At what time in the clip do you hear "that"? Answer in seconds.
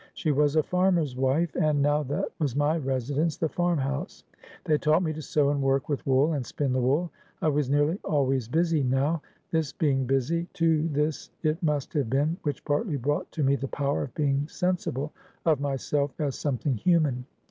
2.01-2.29